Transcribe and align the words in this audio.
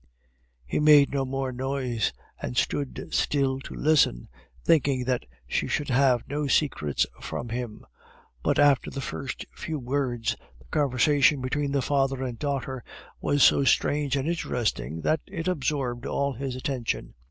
He 0.65 0.79
made 0.79 1.11
no 1.11 1.25
more 1.25 1.51
noise, 1.51 2.11
and 2.41 2.57
stood 2.57 3.09
still 3.13 3.59
to 3.59 3.75
listen, 3.75 4.29
thinking 4.65 5.03
that 5.03 5.27
she 5.47 5.67
should 5.67 5.89
have 5.89 6.27
no 6.27 6.47
secrets 6.47 7.05
from 7.21 7.49
him; 7.49 7.85
but 8.41 8.57
after 8.57 8.89
the 8.89 8.99
first 8.99 9.45
few 9.55 9.77
words, 9.77 10.35
the 10.57 10.65
conversation 10.71 11.39
between 11.39 11.71
the 11.71 11.83
father 11.83 12.23
and 12.23 12.39
daughter 12.39 12.83
was 13.19 13.43
so 13.43 13.63
strange 13.63 14.15
and 14.15 14.27
interesting 14.27 15.01
that 15.01 15.21
it 15.27 15.47
absorbed 15.47 16.07
all 16.07 16.33
his 16.33 16.55
attention. 16.55 17.13